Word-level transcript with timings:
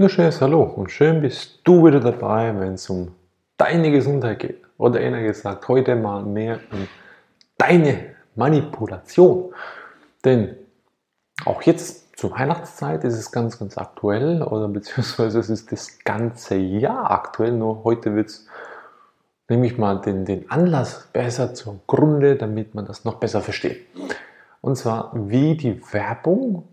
wunderschönes 0.00 0.40
Hallo 0.40 0.62
und 0.62 0.90
schön 0.90 1.20
bist 1.20 1.60
du 1.62 1.84
wieder 1.84 2.00
dabei, 2.00 2.58
wenn 2.58 2.72
es 2.72 2.88
um 2.88 3.14
deine 3.58 3.90
Gesundheit 3.90 4.38
geht. 4.38 4.62
Oder 4.78 4.98
eher 4.98 5.20
gesagt, 5.20 5.68
heute 5.68 5.94
mal 5.94 6.22
mehr 6.22 6.58
um 6.72 6.88
deine 7.58 8.14
Manipulation. 8.34 9.52
Denn 10.24 10.56
auch 11.44 11.60
jetzt 11.60 12.18
zur 12.18 12.30
Weihnachtszeit 12.30 13.04
ist 13.04 13.18
es 13.18 13.30
ganz, 13.30 13.58
ganz 13.58 13.76
aktuell 13.76 14.42
oder 14.42 14.68
beziehungsweise 14.68 15.38
es 15.38 15.50
ist 15.50 15.70
das 15.70 15.98
ganze 16.02 16.54
Jahr 16.54 17.10
aktuell, 17.10 17.52
nur 17.52 17.84
heute 17.84 18.14
wird 18.14 18.28
es 18.28 18.46
nehme 19.50 19.66
ich 19.66 19.76
mal 19.76 20.00
den, 20.00 20.24
den 20.24 20.50
Anlass 20.50 21.10
besser 21.12 21.52
zum 21.52 21.80
Grunde, 21.86 22.36
damit 22.36 22.74
man 22.74 22.86
das 22.86 23.04
noch 23.04 23.16
besser 23.16 23.42
versteht. 23.42 23.86
Und 24.62 24.76
zwar, 24.76 25.12
wie 25.14 25.58
die 25.58 25.78
Werbung 25.92 26.68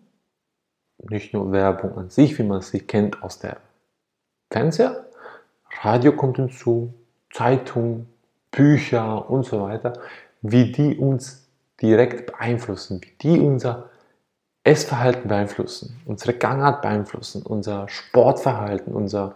nicht 0.99 1.33
nur 1.33 1.51
Werbung 1.51 1.97
an 1.97 2.09
sich, 2.09 2.37
wie 2.37 2.43
man 2.43 2.61
sie 2.61 2.79
kennt 2.79 3.21
aus 3.23 3.39
der 3.39 3.57
Fernseher, 4.51 5.05
Radio 5.81 6.13
kommt 6.13 6.37
hinzu, 6.37 6.93
Zeitung, 7.31 8.07
Bücher 8.51 9.29
und 9.29 9.45
so 9.45 9.61
weiter, 9.61 9.93
wie 10.41 10.71
die 10.71 10.97
uns 10.97 11.47
direkt 11.81 12.31
beeinflussen, 12.31 13.01
wie 13.01 13.11
die 13.21 13.39
unser 13.39 13.89
Essverhalten 14.63 15.27
beeinflussen, 15.27 16.01
unsere 16.05 16.33
Gangart 16.33 16.81
beeinflussen, 16.81 17.43
unser 17.43 17.87
Sportverhalten, 17.87 18.93
unser 18.93 19.35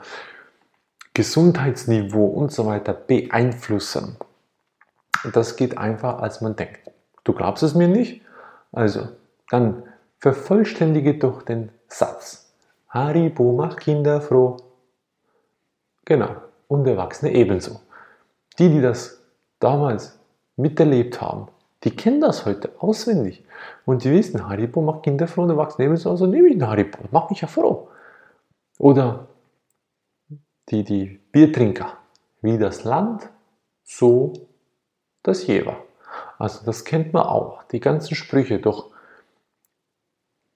Gesundheitsniveau 1.13 2.25
und 2.25 2.51
so 2.51 2.65
weiter 2.65 2.93
beeinflussen. 2.93 4.17
Das 5.33 5.55
geht 5.55 5.77
einfach, 5.77 6.19
als 6.19 6.41
man 6.41 6.55
denkt. 6.55 6.79
Du 7.23 7.33
glaubst 7.33 7.63
es 7.63 7.75
mir 7.75 7.87
nicht? 7.87 8.21
Also, 8.71 9.09
dann 9.49 9.83
Vervollständige 10.21 11.17
doch 11.17 11.41
den 11.41 11.71
Satz. 11.87 12.53
Haribo 12.89 13.53
macht 13.53 13.79
Kinder 13.79 14.21
froh. 14.21 14.57
Genau, 16.05 16.35
und 16.67 16.85
Erwachsene 16.85 17.33
ebenso. 17.33 17.79
Die, 18.59 18.69
die 18.69 18.81
das 18.81 19.23
damals 19.59 20.19
miterlebt 20.57 21.21
haben, 21.21 21.47
die 21.83 21.95
kennen 21.95 22.21
das 22.21 22.45
heute 22.45 22.69
auswendig. 22.77 23.43
Und 23.85 24.03
die 24.03 24.11
wissen, 24.11 24.47
Haribo 24.47 24.81
macht 24.81 25.03
Kinder 25.03 25.27
froh 25.27 25.41
und 25.41 25.49
Erwachsene 25.49 25.87
ebenso, 25.87 26.11
also 26.11 26.27
nehme 26.27 26.49
ich 26.49 26.53
einen 26.53 26.67
Haribo, 26.67 26.99
macht 27.09 27.31
mich 27.31 27.41
ja 27.41 27.47
froh. 27.47 27.89
Oder 28.77 29.27
die, 30.69 30.83
die 30.83 31.19
Biertrinker, 31.31 31.97
wie 32.41 32.59
das 32.59 32.83
Land, 32.83 33.27
so 33.83 34.33
das 35.23 35.47
Jever. 35.47 35.77
Also 36.37 36.63
das 36.63 36.85
kennt 36.85 37.11
man 37.11 37.23
auch, 37.23 37.63
die 37.63 37.79
ganzen 37.79 38.13
Sprüche, 38.13 38.59
doch 38.59 38.90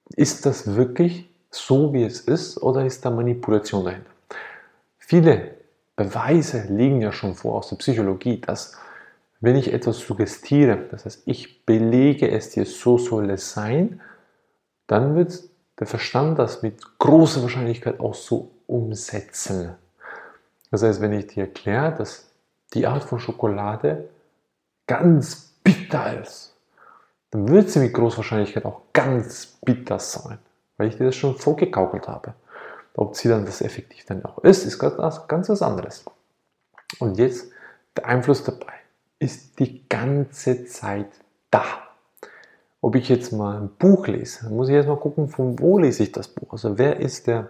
ist 0.10 0.46
das 0.46 0.76
wirklich 0.76 1.30
so, 1.50 1.94
wie 1.94 2.04
es 2.04 2.22
ist, 2.22 2.62
oder 2.62 2.86
ist 2.86 3.06
da 3.06 3.10
Manipulation 3.10 3.86
dahinter? 3.86 4.12
Viele 4.98 5.56
Beweise 5.96 6.66
liegen 6.70 7.02
ja 7.02 7.12
schon 7.12 7.36
vor 7.36 7.56
aus 7.56 7.70
der 7.70 7.78
Psychologie, 7.78 8.42
dass 8.42 8.78
wenn 9.40 9.56
ich 9.56 9.72
etwas 9.72 10.00
suggestiere, 10.00 10.78
das 10.92 11.06
heißt, 11.06 11.24
ich 11.26 11.66
belege 11.66 12.30
es 12.30 12.50
dir, 12.50 12.66
so 12.66 12.98
soll 12.98 13.30
es 13.30 13.54
sein, 13.54 14.02
dann 14.88 15.16
wird 15.16 15.44
der 15.80 15.88
Verstand 15.88 16.40
das 16.40 16.62
mit 16.62 16.98
großer 17.00 17.42
Wahrscheinlichkeit 17.42 18.00
auch 18.00 18.16
so 18.16 18.52
umsetzen. 18.68 19.76
Das 20.72 20.84
heißt, 20.84 21.02
wenn 21.02 21.14
ich 21.14 21.28
dir 21.28 21.44
erkläre, 21.44 21.94
dass 21.96 22.30
die 22.74 22.88
Art 22.88 23.04
von 23.04 23.20
Schokolade 23.20 24.10
ganz 24.88 25.54
bitter 25.64 26.22
ist, 26.22 26.55
dann 27.36 27.50
wird 27.50 27.70
sie 27.70 27.80
mit 27.80 27.94
großer 27.94 28.18
Wahrscheinlichkeit 28.18 28.64
auch 28.64 28.84
ganz 28.94 29.58
bitter 29.66 30.00
sein, 30.00 30.38
weil 30.78 30.88
ich 30.88 30.96
dir 30.96 31.04
das 31.04 31.18
schon 31.18 31.36
vorgegaukelt 31.36 32.08
habe. 32.08 32.34
Ob 32.94 33.18
sie 33.18 33.28
dann 33.28 33.46
das 33.46 33.62
effektiv 33.62 34.06
dann 34.06 34.24
auch 34.24 34.38
ist, 34.38 34.66
ist 34.66 34.80
ganz, 34.80 35.28
ganz 35.28 35.50
was 35.50 35.62
anderes. 35.62 36.06
Und 37.00 37.18
jetzt 37.18 37.52
der 37.98 38.06
Einfluss 38.06 38.46
dabei 38.46 38.72
ist 39.20 39.60
die 39.60 39.86
ganze 39.90 40.64
Zeit 40.64 41.10
da. 41.52 41.66
Ob 42.80 42.96
ich 42.96 43.10
jetzt 43.10 43.34
mal 43.34 43.58
ein 43.58 43.70
Buch 43.70 44.08
lese, 44.08 44.50
muss 44.50 44.70
ich 44.70 44.76
jetzt 44.76 44.88
mal 44.88 44.96
gucken, 44.96 45.28
von 45.28 45.60
wo 45.60 45.78
lese 45.78 46.04
ich 46.04 46.14
das 46.14 46.30
Buch. 46.30 46.54
Also 46.54 46.78
wer 46.78 47.02
ist 47.02 47.28
der 47.28 47.50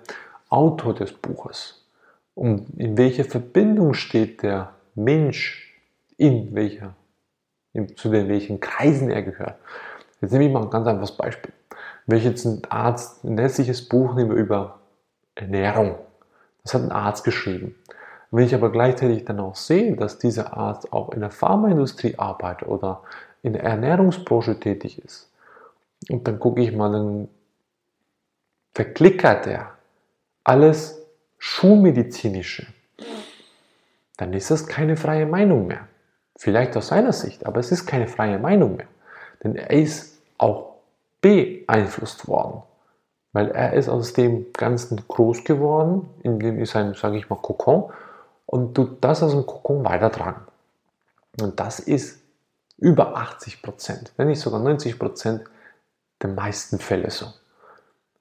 Autor 0.49 0.95
des 0.95 1.11
Buches? 1.11 1.85
Und 2.33 2.71
in 2.79 2.97
welcher 2.97 3.25
Verbindung 3.25 3.93
steht 3.93 4.41
der 4.41 4.73
Mensch 4.95 5.79
in 6.17 6.55
welcher 6.55 6.95
zu 7.95 8.09
den 8.09 8.29
welchen 8.29 8.59
Kreisen 8.59 9.09
er 9.09 9.23
gehört. 9.23 9.55
Jetzt 10.21 10.31
nehme 10.31 10.45
ich 10.45 10.51
mal 10.51 10.63
ein 10.63 10.69
ganz 10.69 10.87
einfaches 10.87 11.11
Beispiel. 11.11 11.53
Wenn 12.05 12.17
ich 12.17 12.23
jetzt 12.23 12.45
ein 12.45 12.61
Arzt, 12.69 13.23
ein 13.23 13.37
letztliches 13.37 13.87
Buch 13.87 14.13
nehme 14.15 14.33
über 14.33 14.79
Ernährung, 15.35 15.95
das 16.63 16.73
hat 16.73 16.83
ein 16.83 16.91
Arzt 16.91 17.23
geschrieben. 17.23 17.75
Wenn 18.31 18.45
ich 18.45 18.55
aber 18.55 18.71
gleichzeitig 18.71 19.25
dann 19.25 19.39
auch 19.39 19.55
sehe, 19.55 19.95
dass 19.95 20.17
dieser 20.17 20.57
Arzt 20.57 20.91
auch 20.91 21.11
in 21.11 21.21
der 21.21 21.31
Pharmaindustrie 21.31 22.15
arbeitet 22.17 22.67
oder 22.67 23.01
in 23.43 23.53
der 23.53 23.63
Ernährungsbranche 23.63 24.59
tätig 24.59 25.03
ist, 25.03 25.31
und 26.09 26.27
dann 26.27 26.39
gucke 26.39 26.61
ich 26.61 26.71
mal, 26.71 26.91
dann 26.91 27.29
verklickert 28.73 29.47
er 29.47 29.71
alles 30.43 31.01
Schulmedizinische, 31.37 32.67
dann 34.17 34.33
ist 34.33 34.51
das 34.51 34.67
keine 34.67 34.97
freie 34.97 35.25
Meinung 35.25 35.67
mehr. 35.67 35.87
Vielleicht 36.38 36.75
aus 36.75 36.88
seiner 36.88 37.13
Sicht, 37.13 37.46
aber 37.46 37.59
es 37.59 37.72
ist 37.72 37.85
keine 37.85 38.07
freie 38.07 38.38
Meinung 38.40 38.75
mehr. 38.75 38.88
Denn 39.44 39.56
er 39.56 39.72
ist 39.72 40.19
auch 40.38 40.75
beeinflusst 41.22 42.28
worden. 42.28 42.63
Weil 43.31 43.51
er 43.51 43.73
ist 43.73 43.90
aus 43.90 44.13
dem 44.13 44.53
Ganzen 44.53 45.06
groß 45.07 45.44
geworden, 45.44 46.09
in 46.23 46.40
dem 46.40 46.59
ist 46.59 46.75
ein, 46.75 46.94
sage 46.94 47.18
ich 47.18 47.29
mal, 47.29 47.35
Kokon 47.38 47.91
und 48.46 48.75
tut 48.75 49.03
das 49.03 49.23
aus 49.23 49.31
dem 49.31 49.46
Kokon 49.46 49.84
weitertragen. 49.84 50.41
Und 51.41 51.59
das 51.59 51.79
ist 51.79 52.22
über 52.78 53.16
80 53.16 53.62
Prozent, 53.62 54.13
wenn 54.17 54.28
nicht 54.28 54.40
sogar 54.40 54.59
90 54.59 55.00
Prozent 55.00 55.44
der 56.22 56.29
meisten 56.29 56.79
Fälle 56.79 57.12
so. 57.12 57.28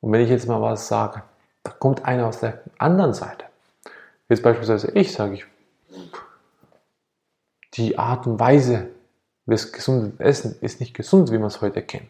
Und 0.01 0.13
wenn 0.13 0.21
ich 0.21 0.31
jetzt 0.31 0.49
mal 0.49 0.61
was 0.61 0.89
sage, 0.89 1.23
da 1.63 1.71
kommt 1.71 2.05
einer 2.05 2.27
aus 2.27 2.41
der 2.41 2.61
anderen 2.79 3.15
Seite. 3.15 3.45
Jetzt 4.29 4.43
beispielsweise 4.43 4.91
ich 4.93 5.13
sage 5.13 5.35
ich, 5.35 5.47
die 7.77 7.99
Art 7.99 8.27
und 8.27 8.39
Weise 8.39 8.89
des 9.47 9.73
gesunden 9.73 10.19
Essen 10.21 10.57
ist 10.61 10.81
nicht 10.81 10.95
gesund, 10.95 11.31
wie 11.31 11.39
man 11.39 11.49
es 11.49 11.61
heute 11.61 11.83
kennt. 11.83 12.09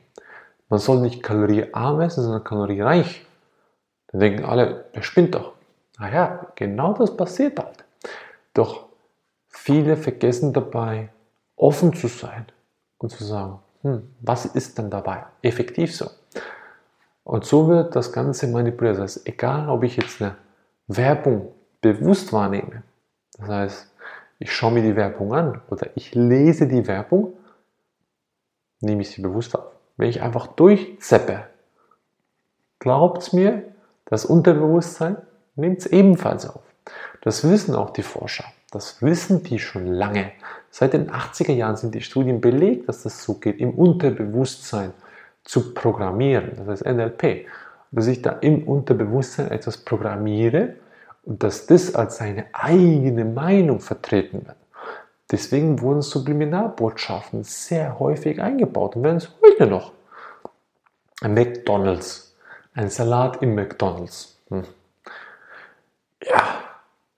Man 0.69 0.79
soll 0.79 1.01
nicht 1.01 1.23
kaloriearm 1.23 2.01
essen, 2.01 2.23
sondern 2.23 2.45
kaloriereich. 2.45 3.27
Dann 4.09 4.21
denken 4.21 4.45
alle, 4.45 4.87
der 4.95 5.03
spinnt 5.03 5.35
doch. 5.35 5.53
Naja, 5.99 6.47
genau 6.55 6.93
das 6.95 7.17
passiert 7.17 7.59
halt. 7.59 7.85
Doch 8.53 8.87
viele 9.49 9.97
vergessen 9.97 10.53
dabei, 10.53 11.09
offen 11.57 11.95
zu 11.95 12.09
sein 12.09 12.47
und 12.99 13.11
zu 13.11 13.25
sagen, 13.25 13.59
hm, 13.83 14.15
was 14.21 14.47
ist 14.47 14.79
denn 14.79 14.91
dabei 14.91 15.25
effektiv 15.43 15.95
so? 15.95 16.11
Und 17.25 17.45
so 17.45 17.69
wird 17.69 17.97
das 17.97 18.13
Ganze 18.13 18.47
manipuliert. 18.49 18.99
Das 18.99 19.17
heißt, 19.17 19.29
egal 19.29 19.69
ob 19.69 19.83
ich 19.83 19.97
jetzt 19.97 20.21
eine 20.21 20.37
Werbung 20.89 21.53
bewusst 21.81 22.33
wahrnehme, 22.33 22.83
das 23.39 23.49
heißt, 23.49 23.94
ich 24.39 24.53
schaue 24.53 24.73
mir 24.73 24.83
die 24.83 24.97
Werbung 24.97 25.33
an 25.33 25.61
oder 25.71 25.89
ich 25.95 26.15
lese 26.15 26.67
die 26.67 26.87
Werbung, 26.87 27.35
nehme 28.81 29.03
ich 29.03 29.11
sie 29.11 29.23
bewusst 29.23 29.57
auf. 29.57 29.73
Wenn 29.97 30.09
ich 30.09 30.23
einfach 30.23 30.49
durchzeppe, 30.49 31.45
glaubt 32.79 33.33
mir, 33.33 33.63
das 34.07 34.25
Unterbewusstsein 34.25 35.17
nimmt 35.57 35.79
es 35.79 35.87
ebenfalls 35.87 36.49
auf. 36.49 36.63
Das 37.23 37.49
wissen 37.49 37.75
auch 37.75 37.91
die 37.91 38.03
Forscher. 38.03 38.45
Das 38.71 39.01
wissen 39.03 39.45
die 39.45 39.59
schon 39.59 39.87
lange. 39.87 40.33
Seit 40.71 40.93
den 40.93 41.11
80er 41.11 41.53
Jahren 41.53 41.77
sind 41.77 41.95
die 41.95 42.03
Studien 42.03 42.41
belegt, 42.41 42.89
dass 42.89 43.05
das 43.05 43.23
so 43.23 43.35
geht, 43.35 43.61
im 43.61 43.71
Unterbewusstsein 43.71 44.93
zu 45.45 45.73
programmieren. 45.73 46.53
Das 46.57 46.67
heißt 46.67 46.85
NLP. 46.85 47.47
Dass 47.93 48.09
ich 48.09 48.23
da 48.23 48.31
im 48.31 48.67
Unterbewusstsein 48.67 49.53
etwas 49.53 49.79
programmiere 49.79 50.75
und 51.25 51.43
dass 51.43 51.67
das 51.67 51.95
als 51.95 52.19
seine 52.19 52.47
eigene 52.53 53.25
Meinung 53.25 53.81
vertreten 53.81 54.47
wird. 54.47 54.57
Deswegen 55.31 55.81
wurden 55.81 56.03
Subliminalbotschaften 56.03 57.45
sehr 57.45 57.99
häufig 57.99 58.41
eingebaut 58.41 58.97
und 58.97 59.05
werden 59.05 59.17
es 59.17 59.31
heute 59.43 59.67
noch. 59.67 59.93
Ein 61.23 61.35
McDonald's, 61.35 62.37
ein 62.75 62.91
Salat 62.91 63.41
im 63.41 63.55
McDonald's. 63.55 64.39
Hm. 64.49 64.65
Ja, 66.23 66.61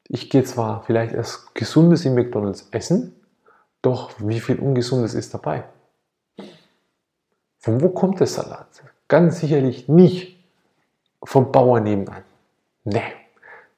ich 0.09 0.31
gehe 0.31 0.45
zwar 0.45 0.83
vielleicht 0.85 1.15
erst 1.15 1.55
Gesundes 1.55 2.05
im 2.05 2.15
McDonald's 2.15 2.69
essen, 2.71 3.21
doch 3.83 4.13
wie 4.19 4.41
viel 4.41 4.59
Ungesundes 4.61 5.15
ist 5.15 5.35
dabei? 5.35 5.65
Von 7.59 7.81
wo 7.81 7.89
kommt 7.89 8.21
der 8.21 8.29
Salat? 8.29 8.69
Ganz 9.09 9.41
sicherlich 9.41 9.89
nicht 9.89 10.39
vom 11.23 11.51
Bauern 11.51 11.83
nebenan. 11.83 12.23
Nee, 12.85 13.03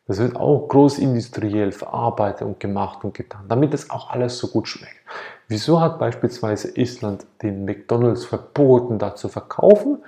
das 0.08 0.18
wird 0.18 0.36
auch 0.36 0.66
großindustriell 0.68 1.70
verarbeitet 1.70 2.42
und 2.42 2.58
gemacht 2.58 3.04
und 3.04 3.12
getan, 3.12 3.44
damit 3.46 3.74
es 3.74 3.90
auch 3.90 4.10
alles 4.10 4.38
so 4.38 4.48
gut 4.48 4.66
schmeckt. 4.66 4.96
Wieso 5.48 5.80
hat 5.80 5.98
beispielsweise 5.98 6.76
Island 6.76 7.26
den 7.42 7.66
McDonald's 7.66 8.24
verboten, 8.24 8.98
da 8.98 9.14
zu 9.14 9.28
verkaufen? 9.28 9.98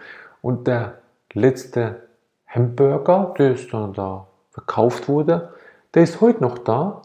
Und 0.40 0.66
der 0.66 0.94
letzte 1.34 2.08
Hamburger, 2.46 3.34
der 3.38 3.52
ist 3.52 3.72
dann 3.74 3.92
da 3.92 4.26
verkauft 4.50 5.06
wurde, 5.08 5.52
der 5.92 6.02
ist 6.02 6.22
heute 6.22 6.40
noch 6.40 6.58
da, 6.58 7.02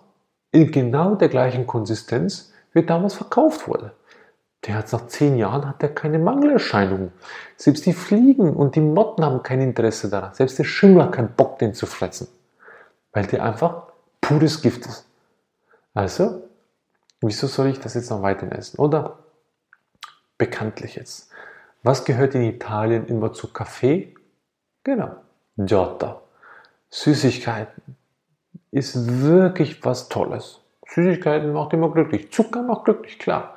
in 0.51 0.71
genau 0.71 1.15
der 1.15 1.27
gleichen 1.27 1.67
Konsistenz, 1.67 2.53
wie 2.71 2.83
damals 2.83 3.13
verkauft 3.13 3.67
wurde. 3.67 3.91
Der 4.65 4.75
hat 4.75 4.91
nach 4.93 5.07
zehn 5.07 5.35
Jahren 5.37 5.67
hat 5.67 5.83
er 5.83 5.89
keine 5.89 6.17
Mangelerscheinungen. 6.17 7.11
Selbst 7.57 7.85
die 7.85 7.93
Fliegen 7.93 8.55
und 8.55 8.75
die 8.75 8.81
Motten 8.81 9.23
haben 9.25 9.43
kein 9.43 9.59
Interesse 9.59 10.09
daran. 10.09 10.33
Selbst 10.33 10.57
der 10.57 10.63
Schimmel 10.63 11.03
hat 11.03 11.11
keinen 11.11 11.35
Bock, 11.35 11.59
den 11.59 11.73
zu 11.73 11.85
fressen. 11.85 12.27
Weil 13.15 13.25
der 13.27 13.43
einfach 13.43 13.83
pures 14.19 14.61
Gift 14.61 14.85
ist. 14.85 15.07
Also, 15.93 16.43
wieso 17.21 17.47
soll 17.47 17.67
ich 17.67 17.79
das 17.79 17.93
jetzt 17.93 18.11
noch 18.11 18.21
weiter 18.21 18.51
essen? 18.51 18.77
Oder 18.77 19.19
bekanntlich 20.37 20.95
jetzt. 20.95 21.31
Was 21.81 22.03
gehört 22.03 22.35
in 22.35 22.41
Italien 22.41 23.07
immer 23.07 23.31
zu 23.31 23.53
Kaffee? 23.53 24.13
Genau, 24.83 25.15
Giotta. 25.55 26.21
Süßigkeiten 26.89 27.95
ist 28.71 29.21
wirklich 29.21 29.85
was 29.85 30.09
Tolles. 30.09 30.59
Süßigkeiten 30.89 31.53
macht 31.53 31.71
immer 31.71 31.91
glücklich. 31.91 32.33
Zucker 32.33 32.63
macht 32.63 32.83
glücklich, 32.83 33.17
klar. 33.17 33.55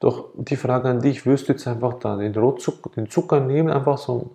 Doch 0.00 0.30
die 0.34 0.56
Frage 0.56 0.88
an 0.88 1.00
dich, 1.00 1.26
wirst 1.26 1.48
du 1.48 1.52
jetzt 1.52 1.68
einfach 1.68 1.94
da 2.00 2.16
den 2.16 2.34
Rotzucker, 2.34 2.90
den 2.90 3.08
Zucker 3.08 3.38
nehmen, 3.38 3.70
einfach 3.70 3.98
so 3.98 4.30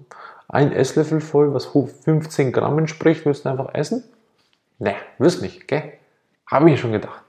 ein 0.48 0.72
Esslöffel 0.72 1.20
voll, 1.20 1.54
was 1.54 1.66
15 1.66 2.54
Gramm 2.54 2.80
entspricht, 2.80 3.26
wirst 3.26 3.44
du 3.44 3.50
einfach 3.50 3.74
essen? 3.74 4.06
Ne, 4.82 4.96
wirst 5.20 5.44
nicht, 5.44 5.68
gell? 5.68 5.94
Habe 6.48 6.72
ich 6.72 6.80
schon 6.80 6.92
gedacht. 6.92 7.22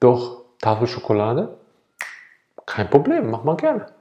Doch 0.00 0.44
Tafel 0.62 0.86
Schokolade? 0.86 1.58
Kein 2.64 2.88
Problem, 2.88 3.30
mach 3.30 3.44
mal 3.44 3.56
gerne. 3.56 3.92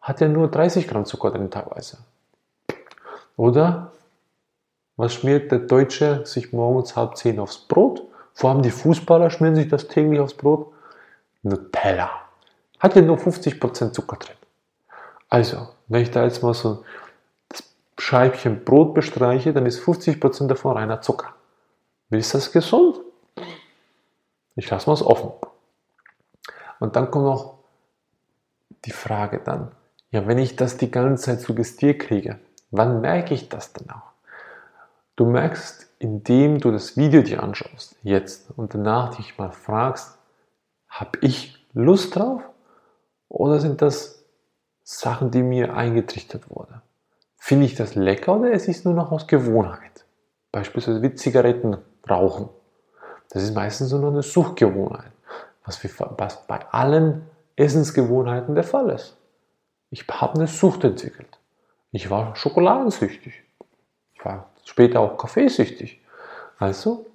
Hat 0.00 0.20
ja 0.20 0.26
nur 0.26 0.48
30 0.48 0.88
Gramm 0.88 1.04
Zucker 1.04 1.30
drin 1.30 1.52
teilweise. 1.52 1.98
Oder 3.36 3.92
was 4.96 5.14
schmiert 5.14 5.52
der 5.52 5.60
Deutsche 5.60 6.26
sich 6.26 6.52
morgens 6.52 6.96
halb 6.96 7.16
zehn 7.16 7.38
aufs 7.38 7.58
Brot? 7.58 8.02
Vor 8.34 8.50
allem 8.50 8.62
die 8.62 8.72
Fußballer 8.72 9.30
schmieren 9.30 9.54
sich 9.54 9.68
das 9.68 9.86
täglich 9.86 10.18
aufs 10.18 10.34
Brot. 10.34 10.72
Nutella. 11.42 12.10
Hat 12.80 12.96
ja 12.96 13.02
nur 13.02 13.18
50% 13.18 13.92
Zucker 13.92 14.16
drin. 14.16 14.36
Also, 15.28 15.68
wenn 15.86 16.02
ich 16.02 16.10
da 16.10 16.24
jetzt 16.24 16.42
mal 16.42 16.54
so 16.54 16.82
das 17.48 17.62
Scheibchen 17.98 18.64
Brot 18.64 18.94
bestreiche, 18.94 19.52
dann 19.52 19.64
ist 19.64 19.80
50% 19.80 20.48
davon 20.48 20.76
reiner 20.76 21.00
Zucker. 21.00 21.36
Wie 22.12 22.18
ist 22.18 22.34
das 22.34 22.52
gesund? 22.52 23.00
Ich 24.54 24.68
lasse 24.68 24.86
mal 24.86 24.92
es 24.92 25.02
offen. 25.02 25.32
Und 26.78 26.94
dann 26.94 27.10
kommt 27.10 27.24
noch 27.24 27.54
die 28.84 28.90
Frage 28.90 29.40
dann, 29.42 29.72
ja, 30.10 30.26
wenn 30.26 30.36
ich 30.36 30.54
das 30.54 30.76
die 30.76 30.90
ganze 30.90 31.24
Zeit 31.24 31.40
suggestiert 31.40 32.00
kriege, 32.00 32.38
wann 32.70 33.00
merke 33.00 33.32
ich 33.32 33.48
das 33.48 33.72
dann 33.72 33.88
auch? 33.88 34.12
Du 35.16 35.24
merkst, 35.24 35.88
indem 36.00 36.58
du 36.58 36.70
das 36.70 36.98
Video 36.98 37.22
dir 37.22 37.42
anschaust, 37.42 37.96
jetzt 38.02 38.50
und 38.58 38.74
danach 38.74 39.14
dich 39.14 39.38
mal 39.38 39.50
fragst, 39.50 40.18
habe 40.90 41.18
ich 41.22 41.66
Lust 41.72 42.14
drauf? 42.14 42.42
Oder 43.30 43.58
sind 43.58 43.80
das 43.80 44.22
Sachen, 44.82 45.30
die 45.30 45.42
mir 45.42 45.74
eingetrichtert 45.74 46.50
wurden? 46.50 46.82
Finde 47.38 47.64
ich 47.64 47.74
das 47.74 47.94
lecker 47.94 48.36
oder 48.36 48.52
es 48.52 48.68
ist 48.68 48.84
nur 48.84 48.92
noch 48.92 49.12
aus 49.12 49.26
Gewohnheit? 49.26 50.04
Beispielsweise 50.50 51.00
wie 51.00 51.14
Zigaretten 51.14 51.78
rauchen. 52.08 52.48
Das 53.30 53.42
ist 53.42 53.54
meistens 53.54 53.92
nur 53.92 54.10
eine 54.10 54.22
Suchtgewohnheit, 54.22 55.12
was, 55.64 55.82
wir, 55.82 55.90
was 56.18 56.46
bei 56.46 56.60
allen 56.70 57.22
Essensgewohnheiten 57.56 58.54
der 58.54 58.64
Fall 58.64 58.90
ist. 58.90 59.16
Ich 59.90 60.06
habe 60.08 60.34
eine 60.34 60.46
Sucht 60.46 60.84
entwickelt. 60.84 61.38
Ich 61.90 62.10
war 62.10 62.34
schokoladensüchtig. 62.36 63.34
Ich 64.14 64.24
war 64.24 64.50
später 64.64 65.00
auch 65.00 65.18
kaffeesüchtig. 65.18 66.00
Also 66.58 67.06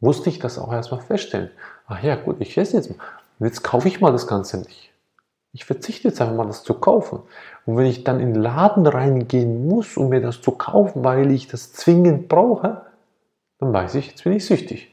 musste 0.00 0.30
ich 0.30 0.38
das 0.38 0.58
auch 0.58 0.72
erstmal 0.72 1.00
feststellen. 1.00 1.50
Ach 1.86 2.02
ja, 2.02 2.16
gut, 2.16 2.36
ich 2.40 2.56
esse 2.56 2.76
jetzt 2.76 2.90
mal. 2.90 2.98
jetzt 3.40 3.62
kaufe 3.62 3.88
ich 3.88 4.00
mal 4.00 4.12
das 4.12 4.26
Ganze 4.26 4.58
nicht. 4.58 4.90
Ich 5.52 5.64
verzichte 5.66 6.08
jetzt 6.08 6.20
einfach 6.20 6.34
mal, 6.34 6.46
das 6.46 6.64
zu 6.64 6.74
kaufen. 6.74 7.20
Und 7.66 7.76
wenn 7.76 7.86
ich 7.86 8.04
dann 8.04 8.20
in 8.20 8.32
den 8.32 8.42
Laden 8.42 8.86
reingehen 8.86 9.68
muss, 9.68 9.96
um 9.98 10.08
mir 10.08 10.22
das 10.22 10.40
zu 10.40 10.52
kaufen, 10.52 11.04
weil 11.04 11.30
ich 11.30 11.46
das 11.46 11.72
zwingend 11.72 12.28
brauche, 12.28 12.86
dann 13.62 13.72
weiß 13.72 13.94
ich, 13.94 14.08
jetzt 14.08 14.24
bin 14.24 14.32
ich 14.32 14.44
süchtig. 14.44 14.90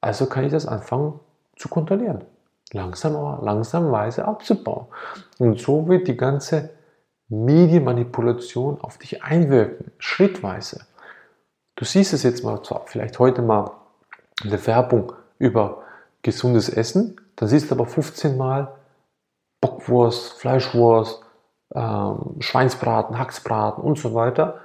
Also 0.00 0.26
kann 0.26 0.44
ich 0.44 0.52
das 0.52 0.66
anfangen 0.66 1.20
zu 1.56 1.68
kontrollieren. 1.68 2.24
Langsam, 2.72 3.16
aber 3.16 3.44
langsamweise 3.44 4.24
abzubauen. 4.24 4.86
Und 5.38 5.60
so 5.60 5.86
wird 5.88 6.08
die 6.08 6.16
ganze 6.16 6.70
Medienmanipulation 7.28 8.80
auf 8.80 8.96
dich 8.96 9.22
einwirken, 9.22 9.92
schrittweise. 9.98 10.86
Du 11.76 11.84
siehst 11.84 12.12
es 12.14 12.22
jetzt 12.22 12.44
mal, 12.44 12.60
vielleicht 12.86 13.18
heute 13.18 13.42
mal 13.42 13.72
in 14.42 14.50
der 14.50 14.66
Werbung 14.66 15.12
über 15.38 15.82
gesundes 16.22 16.68
Essen, 16.68 17.20
dann 17.36 17.48
siehst 17.48 17.70
du 17.70 17.74
aber 17.74 17.86
15 17.86 18.36
Mal 18.36 18.74
Bockwurst, 19.60 20.32
Fleischwurst, 20.40 21.22
ähm, 21.74 22.36
Schweinsbraten, 22.38 23.18
Hacksbraten 23.18 23.84
und 23.84 23.98
so 23.98 24.14
weiter. 24.14 24.60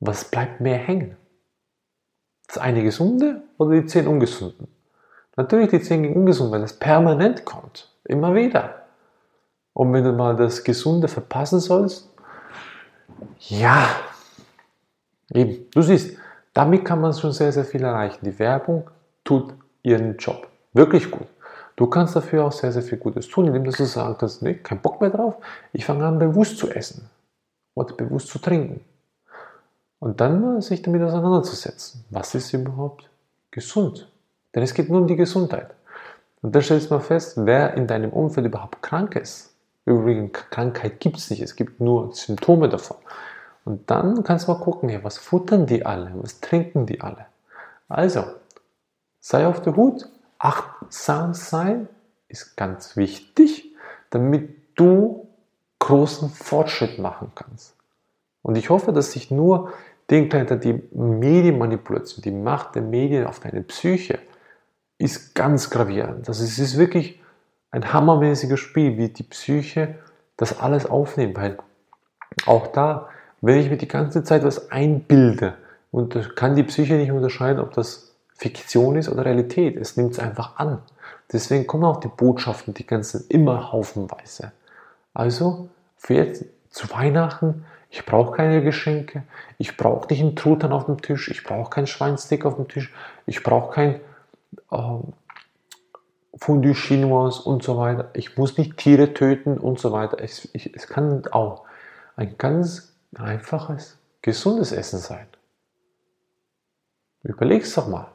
Was 0.00 0.24
bleibt 0.24 0.60
mehr 0.60 0.78
hängen? 0.78 1.16
Eine 2.58 2.82
gesunde 2.82 3.42
oder 3.58 3.80
die 3.80 3.86
10 3.86 4.06
ungesunden? 4.06 4.68
Natürlich 5.36 5.70
die 5.70 5.80
10 5.80 6.14
ungesunden, 6.14 6.52
weil 6.52 6.60
das 6.60 6.78
permanent 6.78 7.44
kommt. 7.44 7.88
Immer 8.04 8.34
wieder. 8.34 8.82
Und 9.72 9.92
wenn 9.92 10.04
du 10.04 10.12
mal 10.12 10.36
das 10.36 10.62
Gesunde 10.62 11.08
verpassen 11.08 11.60
sollst, 11.60 12.10
ja, 13.38 13.88
eben, 15.32 15.70
du 15.70 15.82
siehst, 15.82 16.16
damit 16.52 16.84
kann 16.84 17.00
man 17.00 17.14
schon 17.14 17.32
sehr, 17.32 17.52
sehr 17.52 17.64
viel 17.64 17.82
erreichen. 17.82 18.24
Die 18.24 18.38
Werbung 18.38 18.90
tut 19.24 19.54
ihren 19.82 20.16
Job. 20.16 20.48
Wirklich 20.74 21.10
gut. 21.10 21.26
Du 21.76 21.86
kannst 21.86 22.14
dafür 22.14 22.44
auch 22.44 22.52
sehr, 22.52 22.70
sehr 22.70 22.82
viel 22.82 22.98
Gutes 22.98 23.28
tun, 23.28 23.46
indem 23.46 23.64
du 23.64 23.72
sagst, 23.72 24.42
nee, 24.42 24.54
kein 24.54 24.80
Bock 24.80 25.00
mehr 25.00 25.10
drauf, 25.10 25.36
ich 25.72 25.84
fange 25.84 26.04
an 26.04 26.18
bewusst 26.18 26.58
zu 26.58 26.70
essen 26.70 27.08
oder 27.74 27.94
bewusst 27.94 28.28
zu 28.28 28.38
trinken. 28.38 28.84
Und 30.02 30.20
dann 30.20 30.60
sich 30.60 30.82
damit 30.82 31.00
auseinanderzusetzen. 31.00 32.04
Was 32.10 32.34
ist 32.34 32.52
überhaupt 32.52 33.08
gesund? 33.52 34.10
Denn 34.52 34.64
es 34.64 34.74
geht 34.74 34.90
nur 34.90 35.00
um 35.00 35.06
die 35.06 35.14
Gesundheit. 35.14 35.76
Und 36.40 36.52
dann 36.52 36.60
stellst 36.60 36.90
du 36.90 36.94
mal 36.94 37.00
fest, 37.00 37.34
wer 37.36 37.74
in 37.74 37.86
deinem 37.86 38.10
Umfeld 38.10 38.46
überhaupt 38.46 38.82
krank 38.82 39.14
ist. 39.14 39.54
Übrigens, 39.84 40.36
Krankheit 40.50 40.98
gibt 40.98 41.18
es 41.18 41.30
nicht, 41.30 41.40
es 41.40 41.54
gibt 41.54 41.80
nur 41.80 42.12
Symptome 42.12 42.68
davon. 42.68 42.96
Und 43.64 43.88
dann 43.92 44.24
kannst 44.24 44.48
du 44.48 44.52
mal 44.52 44.58
gucken, 44.58 44.88
ja, 44.88 45.04
was 45.04 45.18
futtern 45.18 45.66
die 45.66 45.86
alle, 45.86 46.10
was 46.16 46.40
trinken 46.40 46.84
die 46.84 47.00
alle. 47.00 47.26
Also, 47.88 48.24
sei 49.20 49.46
auf 49.46 49.62
der 49.62 49.76
Hut, 49.76 50.08
achtsam 50.40 51.32
sein 51.32 51.88
ist 52.26 52.56
ganz 52.56 52.96
wichtig, 52.96 53.72
damit 54.10 54.50
du 54.74 55.28
großen 55.78 56.28
Fortschritt 56.28 56.98
machen 56.98 57.30
kannst. 57.36 57.76
Und 58.42 58.56
ich 58.56 58.68
hoffe, 58.68 58.92
dass 58.92 59.12
sich 59.12 59.30
nur 59.30 59.72
den 60.12 60.28
Kleinen, 60.28 60.60
die 60.60 60.80
Medienmanipulation, 60.92 62.22
die 62.22 62.30
Macht 62.30 62.76
der 62.76 62.82
Medien 62.82 63.26
auf 63.26 63.40
deine 63.40 63.62
Psyche 63.62 64.20
ist 64.98 65.34
ganz 65.34 65.70
gravierend. 65.70 66.28
Das 66.28 66.40
ist, 66.40 66.58
ist 66.58 66.78
wirklich 66.78 67.20
ein 67.72 67.92
hammermäßiges 67.92 68.60
Spiel, 68.60 68.98
wie 68.98 69.08
die 69.08 69.24
Psyche 69.24 69.96
das 70.36 70.60
alles 70.60 70.86
aufnimmt. 70.86 71.36
Weil 71.36 71.58
auch 72.46 72.68
da, 72.68 73.08
wenn 73.40 73.58
ich 73.58 73.68
mir 73.68 73.78
die 73.78 73.88
ganze 73.88 74.22
Zeit 74.22 74.44
was 74.44 74.70
einbilde, 74.70 75.54
und 75.92 76.36
kann 76.36 76.56
die 76.56 76.64
Psyche 76.64 76.94
nicht 76.94 77.12
unterscheiden, 77.12 77.60
ob 77.60 77.72
das 77.74 78.14
Fiktion 78.34 78.96
ist 78.96 79.08
oder 79.08 79.24
Realität. 79.24 79.76
Es 79.76 79.96
nimmt 79.96 80.12
es 80.12 80.18
einfach 80.18 80.56
an. 80.56 80.78
Deswegen 81.30 81.66
kommen 81.66 81.84
auch 81.84 82.00
die 82.00 82.08
Botschaften, 82.08 82.74
die 82.74 82.86
ganzen 82.86 83.26
immer 83.28 83.70
haufenweise. 83.70 84.52
Also, 85.14 85.68
für 85.96 86.14
jetzt 86.14 86.44
zu 86.70 86.90
Weihnachten 86.90 87.64
ich 87.92 88.06
brauche 88.06 88.34
keine 88.34 88.62
Geschenke. 88.62 89.24
Ich 89.58 89.76
brauche 89.76 90.08
nicht 90.08 90.22
einen 90.22 90.34
Truthahn 90.34 90.72
auf 90.72 90.86
dem 90.86 91.02
Tisch. 91.02 91.28
Ich 91.28 91.44
brauche 91.44 91.68
keinen 91.68 91.86
Schweinstick 91.86 92.46
auf 92.46 92.56
dem 92.56 92.66
Tisch. 92.66 92.90
Ich 93.26 93.42
brauche 93.42 93.74
kein 93.74 94.00
äh, 94.70 94.98
Fondue 96.34 96.72
Chinois 96.72 97.38
und 97.44 97.62
so 97.62 97.76
weiter. 97.76 98.08
Ich 98.14 98.38
muss 98.38 98.56
nicht 98.56 98.78
Tiere 98.78 99.12
töten 99.12 99.58
und 99.58 99.78
so 99.78 99.92
weiter. 99.92 100.18
Es, 100.20 100.48
ich, 100.54 100.74
es 100.74 100.86
kann 100.86 101.26
auch 101.32 101.64
ein 102.16 102.38
ganz 102.38 102.94
einfaches, 103.14 103.98
gesundes 104.22 104.72
Essen 104.72 104.98
sein. 104.98 105.26
Überleg's 107.22 107.74
doch 107.74 107.88
mal. 107.88 108.10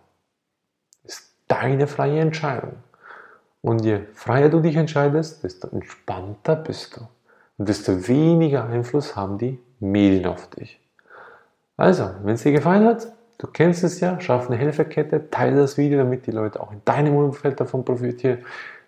Ist 1.03 1.35
deine 1.47 1.85
freie 1.85 2.19
Entscheidung. 2.19 2.77
Und 3.61 3.85
je 3.85 3.99
freier 4.15 4.49
du 4.49 4.59
dich 4.59 4.75
entscheidest, 4.75 5.43
desto 5.43 5.67
entspannter 5.67 6.55
bist 6.55 6.97
du. 6.97 7.07
Und 7.59 7.69
desto 7.69 8.07
weniger 8.07 8.65
Einfluss 8.65 9.15
haben 9.15 9.37
die 9.37 9.59
Medien 9.79 10.25
auf 10.25 10.49
dich. 10.49 10.79
Also, 11.75 12.09
wenn 12.23 12.35
es 12.35 12.43
dir 12.43 12.51
gefallen 12.51 12.85
hat, 12.85 13.07
du 13.37 13.47
kennst 13.47 13.83
es 13.83 13.99
ja, 13.99 14.19
schaff 14.19 14.47
eine 14.49 14.57
Hilfekette, 14.57 15.29
teile 15.29 15.57
das 15.57 15.77
Video, 15.77 15.99
damit 15.99 16.25
die 16.25 16.31
Leute 16.31 16.59
auch 16.59 16.71
in 16.71 16.81
deinem 16.85 17.15
Umfeld 17.15 17.59
davon 17.59 17.85
profitieren. 17.85 18.39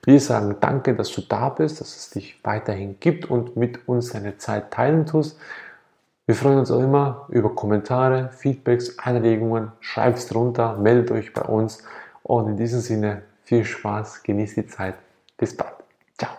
Wir 0.04 0.20
sagen 0.20 0.56
danke, 0.60 0.96
dass 0.96 1.12
du 1.12 1.22
da 1.22 1.50
bist, 1.50 1.82
dass 1.82 1.96
es 1.96 2.10
dich 2.10 2.40
weiterhin 2.44 3.00
gibt 3.00 3.30
und 3.30 3.56
mit 3.58 3.88
uns 3.88 4.12
deine 4.12 4.38
Zeit 4.38 4.72
teilen 4.72 5.06
tust. 5.06 5.38
Wir 6.26 6.36
freuen 6.36 6.60
uns 6.60 6.72
auch 6.72 6.80
immer 6.80 7.26
über 7.30 7.56
Kommentare, 7.56 8.30
Feedbacks, 8.32 9.00
Anregungen. 9.00 9.72
Schreibt 9.80 10.20
es 10.20 10.28
drunter, 10.28 10.78
meldet 10.78 11.12
euch 11.12 11.34
bei 11.34 11.42
uns. 11.42 11.84
Und 12.24 12.48
in 12.50 12.58
diesem 12.58 12.82
Sinne 12.82 13.24
viel 13.44 13.66
Spaß, 13.66 14.24
genießt 14.24 14.58
die 14.58 14.68
Zeit. 14.68 14.94
Bis 15.38 15.58
bald. 15.58 15.74
Ciao. 16.18 16.38